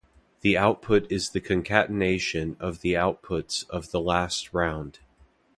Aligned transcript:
The 0.39 0.57
output 0.57 1.05
is 1.11 1.29
the 1.29 1.39
concatenation 1.39 2.57
of 2.59 2.81
the 2.81 2.93
outputs 2.93 3.69
of 3.69 3.91
the 3.91 4.01
last 4.01 4.51
round. 4.51 4.97